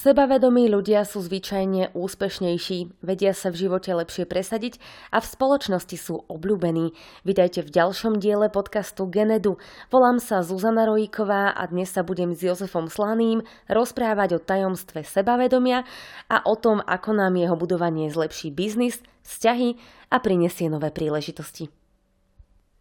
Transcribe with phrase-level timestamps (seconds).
[0.00, 4.80] Sebavedomí ľudia sú zvyčajne úspešnejší, vedia sa v živote lepšie presadiť
[5.12, 6.96] a v spoločnosti sú obľúbení.
[7.28, 9.60] Vítajte v ďalšom diele podcastu Genedu.
[9.92, 15.84] Volám sa Zuzana Rojíková a dnes sa budem s Jozefom Slaným rozprávať o tajomstve sebavedomia
[16.32, 19.76] a o tom, ako nám jeho budovanie zlepší biznis, vzťahy
[20.08, 21.68] a prinesie nové príležitosti.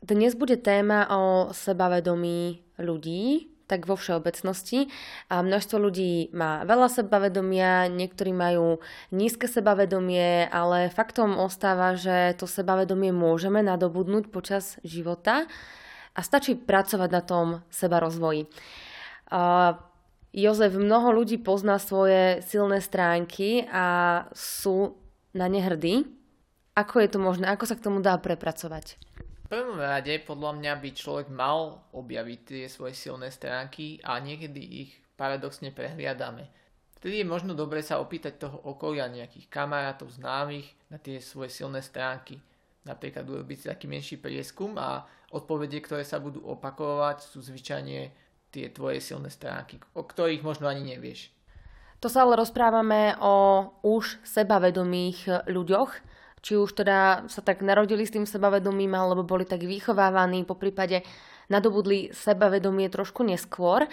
[0.00, 4.92] Dnes bude téma o sebavedomí ľudí, tak vo všeobecnosti.
[5.32, 12.44] A množstvo ľudí má veľa sebavedomia, niektorí majú nízke sebavedomie, ale faktom ostáva, že to
[12.44, 15.48] sebavedomie môžeme nadobudnúť počas života
[16.12, 18.44] a stačí pracovať na tom seba rozvoji.
[19.32, 19.80] Uh,
[20.36, 24.96] Jozef, mnoho ľudí pozná svoje silné stránky a sú
[25.32, 26.04] na ne hrdí.
[26.72, 27.52] Ako je to možné?
[27.52, 28.96] Ako sa k tomu dá prepracovať?
[29.52, 34.96] Prvom rade podľa mňa by človek mal objaviť tie svoje silné stránky a niekedy ich
[35.12, 36.48] paradoxne prehliadame.
[36.96, 41.84] Vtedy je možno dobre sa opýtať toho okolia nejakých kamarátov, známych na tie svoje silné
[41.84, 42.40] stránky.
[42.88, 45.04] Napríklad urobiť si taký menší prieskum a
[45.36, 48.08] odpovede, ktoré sa budú opakovať, sú zvyčajne
[48.48, 51.28] tie tvoje silné stránky, o ktorých možno ani nevieš.
[52.00, 55.90] To sa ale rozprávame o už sebavedomých ľuďoch,
[56.42, 61.06] či už teda sa tak narodili s tým sebavedomím, alebo boli tak vychovávaní, po prípade
[61.46, 63.86] nadobudli sebavedomie trošku neskôr.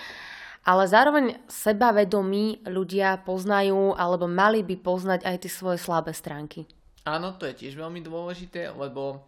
[0.65, 6.67] Ale zároveň sebavedomí ľudia poznajú, alebo mali by poznať aj tie svoje slabé stránky.
[7.07, 9.23] Áno, to je tiež veľmi dôležité, lebo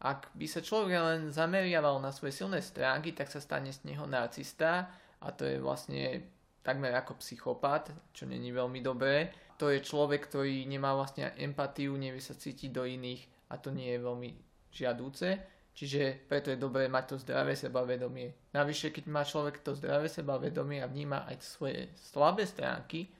[0.00, 4.08] ak by sa človek len zameriaval na svoje silné stránky, tak sa stane z neho
[4.08, 4.88] narcista
[5.20, 6.24] a to je vlastne
[6.64, 9.28] takmer ako psychopat, čo není veľmi dobré
[9.60, 13.92] to je človek, ktorý nemá vlastne empatiu, nevie sa cítiť do iných a to nie
[13.92, 14.30] je veľmi
[14.72, 15.28] žiadúce.
[15.76, 18.52] Čiže preto je dobré mať to zdravé sebavedomie.
[18.56, 23.12] Navyše, keď má človek to zdravé sebavedomie a vníma aj svoje slabé stránky,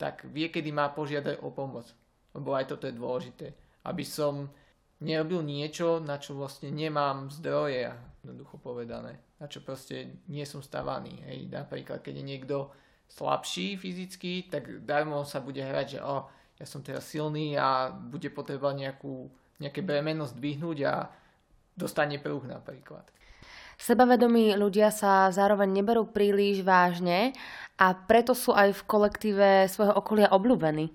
[0.00, 1.86] tak vie, kedy má požiadať o pomoc.
[2.34, 3.46] Lebo aj toto je dôležité.
[3.86, 4.50] Aby som
[5.04, 7.92] nerobil niečo, na čo vlastne nemám zdroje,
[8.24, 9.20] jednoducho povedané.
[9.38, 11.20] Na čo proste nie som stavaný.
[11.30, 11.52] Hej.
[11.52, 12.56] Napríklad, keď je niekto
[13.08, 16.26] slabší fyzicky, tak darmo sa bude hrať, že oh,
[16.58, 20.94] ja som teraz silný a bude potrebovať nejakú, nejaké bremeno zdvihnúť a
[21.74, 23.06] dostane pruh napríklad.
[23.74, 27.34] Sebavedomí ľudia sa zároveň neberú príliš vážne
[27.74, 30.94] a preto sú aj v kolektíve svojho okolia obľúbení.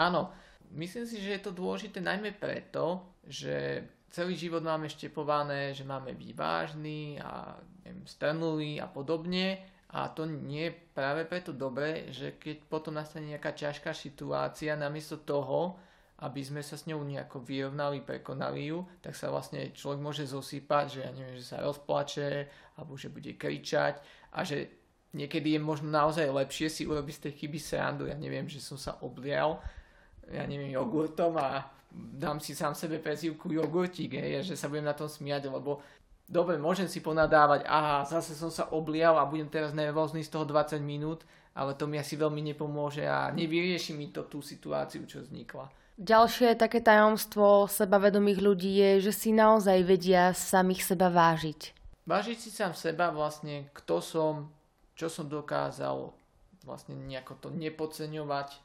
[0.00, 0.32] Áno,
[0.72, 6.16] myslím si, že je to dôležité najmä preto, že celý život máme štepované, že máme
[6.16, 12.38] byť vážny a neviem, strnulý a podobne a to nie je práve preto dobré, že
[12.38, 15.82] keď potom nastane nejaká ťažká situácia, namiesto toho,
[16.20, 20.84] aby sme sa s ňou nejako vyrovnali, prekonali ju, tak sa vlastne človek môže zosýpať,
[20.94, 22.46] že ja neviem, že sa rozplače,
[22.76, 23.98] alebo že bude kričať
[24.36, 24.68] a že
[25.16, 28.06] niekedy je možno naozaj lepšie si urobiť z tej chyby srandu.
[28.06, 29.58] Ja neviem, že som sa oblial,
[30.30, 34.94] ja neviem, jogurtom a dám si sám sebe prezivku jogurtík, hej, že sa budem na
[34.94, 35.82] tom smiať, lebo
[36.30, 40.46] dobre, môžem si ponadávať, aha, zase som sa oblial a budem teraz nervózny z toho
[40.46, 41.26] 20 minút,
[41.58, 45.66] ale to mi asi veľmi nepomôže a nevyrieši mi to tú situáciu, čo vznikla.
[46.00, 51.76] Ďalšie také tajomstvo sebavedomých ľudí je, že si naozaj vedia samých seba vážiť.
[52.08, 54.48] Vážiť si sám seba vlastne, kto som,
[54.96, 56.08] čo som dokázal,
[56.64, 58.56] vlastne nejako to nepodceňovať.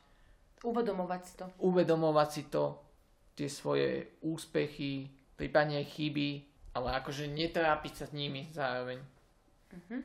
[0.63, 1.45] Uvedomovať si to.
[1.59, 2.79] Uvedomovať si to,
[3.35, 8.99] tie svoje úspechy, prípadne chyby, ale akože netrápiť sa s nimi zároveň.
[9.71, 10.03] Uh-huh.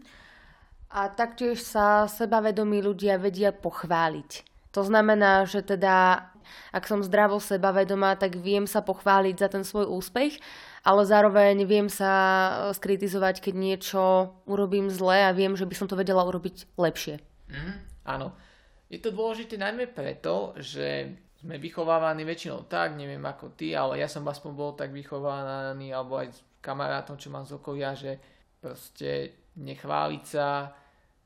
[0.95, 4.47] A taktiež sa sebavedomí ľudia vedia pochváliť.
[4.71, 6.31] To znamená, že teda
[6.71, 10.39] ak som zdravo sebavedomá, tak viem sa pochváliť za ten svoj úspech,
[10.83, 12.13] ale zároveň viem sa
[12.75, 14.03] skritizovať, keď niečo
[14.47, 17.21] urobím zle a viem, že by som to vedela urobiť lepšie.
[17.51, 17.75] Mm,
[18.07, 18.35] áno.
[18.91, 24.11] Je to dôležité najmä preto, že sme vychovávaní väčšinou tak, neviem ako ty, ale ja
[24.11, 28.21] som aspoň bol tak vychovávaný, alebo aj kamarátom, čo mám z okolia, že
[28.61, 30.73] proste nechváliť sa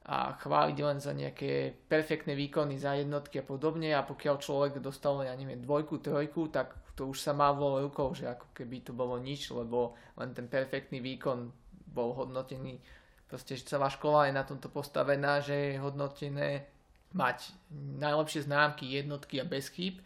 [0.05, 5.25] a chváliť len za nejaké perfektné výkony, za jednotky a podobne a pokiaľ človek dostal,
[5.25, 8.93] ja neviem, dvojku, trojku, tak to už sa má vo rukou, že ako keby to
[8.93, 11.51] bolo nič, lebo len ten perfektný výkon
[11.91, 12.79] bol hodnotený.
[13.27, 16.69] Proste celá škola je na tomto postavená, že je hodnotené
[17.17, 17.51] mať
[17.99, 20.05] najlepšie známky, jednotky a bez chýb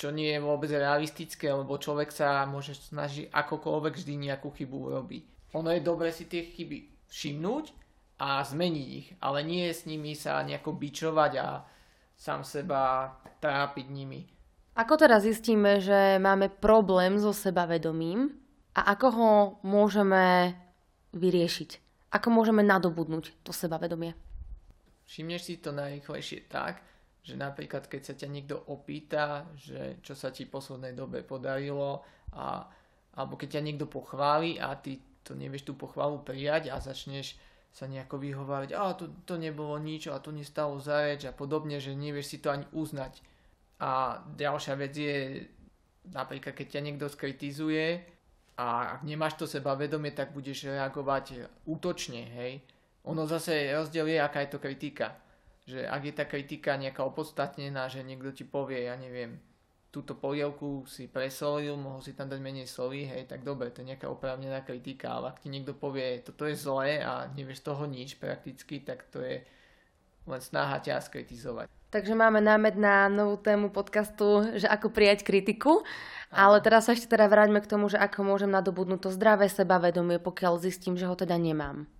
[0.00, 5.22] čo nie je vôbec realistické, lebo človek sa môže snažiť akokoľvek vždy nejakú chybu urobiť.
[5.52, 7.76] Ono je dobre si tie chyby všimnúť
[8.24, 11.68] a zmeniť ich, ale nie s nimi sa nejako bičovať a
[12.16, 13.12] sám seba
[13.44, 14.24] trápiť nimi.
[14.80, 18.32] Ako teda zistíme, že máme problém so sebavedomím
[18.72, 19.30] a ako ho
[19.68, 20.56] môžeme
[21.12, 21.70] vyriešiť?
[22.16, 24.16] Ako môžeme nadobudnúť to sebavedomie?
[25.10, 26.78] všimneš si to najrychlejšie tak,
[27.20, 32.00] že napríklad keď sa ťa niekto opýta, že čo sa ti v poslednej dobe podarilo
[32.32, 32.64] a,
[33.16, 37.36] alebo keď ťa niekto pochváli a ty to nevieš tú pochvalu prijať a začneš
[37.70, 41.78] sa nejako vyhovárať, a to, to nebolo nič a to nestalo za reč a podobne,
[41.78, 43.22] že nevieš si to ani uznať.
[43.78, 45.46] A ďalšia vec je,
[46.10, 48.02] napríklad keď ťa niekto skritizuje
[48.58, 52.58] a ak nemáš to sebavedomie, tak budeš reagovať útočne, hej.
[53.06, 55.16] Ono zase rozdiel je, aká je to kritika.
[55.68, 59.40] Že ak je tá kritika nejaká opodstatnená, že niekto ti povie, ja neviem,
[59.90, 63.90] túto polievku si presolil, mohol si tam dať menej soli, hej, tak dobre, to je
[63.90, 67.84] nejaká oprávnená kritika, ale ak ti niekto povie, toto je zlé a nevieš z toho
[67.90, 69.42] nič prakticky, tak to je
[70.30, 71.66] len snaha ťa skritizovať.
[71.90, 75.82] Takže máme námed na novú tému podcastu, že ako prijať kritiku,
[76.30, 80.22] ale teraz sa ešte teda vráťme k tomu, že ako môžem nadobudnúť to zdravé sebavedomie,
[80.22, 81.90] pokiaľ zistím, že ho teda nemám.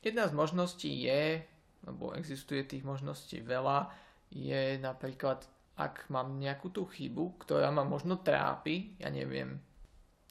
[0.00, 1.44] Jedna z možností je,
[1.84, 3.92] lebo existuje tých možností veľa,
[4.32, 5.44] je napríklad
[5.74, 9.58] ak mám nejakú tú chybu, ktorá ma možno trápi, ja neviem,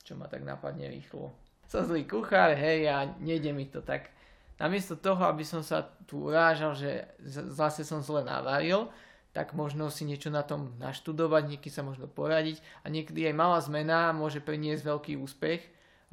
[0.08, 1.36] čo ma tak napadne rýchlo.
[1.68, 4.08] Som zlý kuchár, hej, a nejde mi to tak.
[4.56, 7.12] Namiesto toho, aby som sa tu urážal, že
[7.52, 8.88] zase som zle navaril,
[9.36, 13.60] tak možno si niečo na tom naštudovať, niekedy sa možno poradiť a niekedy aj malá
[13.60, 15.60] zmena môže priniesť veľký úspech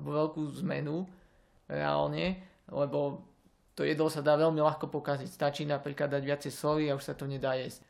[0.00, 1.04] alebo veľkú zmenu
[1.68, 2.40] reálne,
[2.72, 3.29] lebo
[3.80, 5.24] to jedlo sa dá veľmi ľahko pokaziť.
[5.24, 7.80] Stačí napríklad dať viacej soli a už sa to nedá jesť.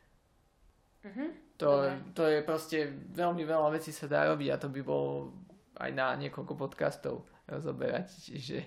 [1.03, 1.35] Uh-huh.
[1.59, 2.79] To, to je proste
[3.11, 5.35] veľmi veľa vecí sa dá robiť a to by bolo
[5.83, 8.07] aj na niekoľko podcastov rozoberať.
[8.23, 8.59] Čiže,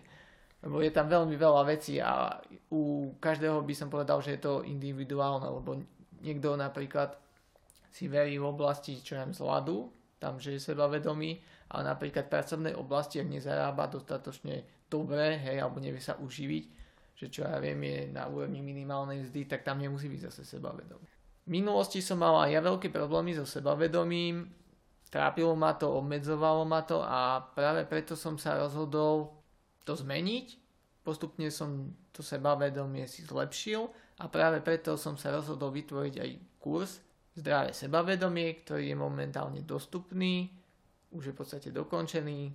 [0.68, 2.44] lebo je tam veľmi veľa vecí a
[2.76, 5.80] u každého by som povedal, že je to individuálne, lebo
[6.20, 7.16] niekto napríklad
[7.88, 9.88] si verí v oblasti, čo je zladu,
[10.20, 11.40] tam, že je sebavedomý,
[11.72, 16.83] ale napríklad v pracovnej oblasti, ak nezarába dostatočne dobre, hej, alebo nevie sa uživiť,
[17.14, 21.08] že čo ja viem je na úrovni minimálnej mzdy, tak tam nemusí byť zase sebavedomý.
[21.44, 24.48] V minulosti som mal aj ja veľké problémy so sebavedomím,
[25.12, 29.36] trápilo ma to, obmedzovalo ma to a práve preto som sa rozhodol
[29.84, 30.62] to zmeniť.
[31.04, 33.92] Postupne som to sebavedomie si zlepšil
[34.24, 36.30] a práve preto som sa rozhodol vytvoriť aj
[36.64, 40.54] kurz Zdravé sebavedomie, ktorý je momentálne dostupný,
[41.18, 42.54] už je v podstate dokončený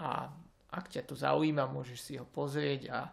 [0.00, 0.32] a
[0.72, 3.12] ak ťa to zaujíma, môžeš si ho pozrieť a